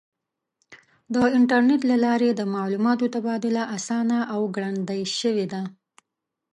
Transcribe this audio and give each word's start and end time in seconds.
د 1.13 1.15
انټرنیټ 1.37 1.81
له 1.91 1.97
لارې 2.05 2.29
د 2.33 2.41
معلوماتو 2.55 3.05
تبادله 3.15 3.63
آسانه 3.75 4.17
او 4.33 4.41
ګړندۍ 4.55 5.01
شوې 5.19 5.45
ده. 5.53 5.61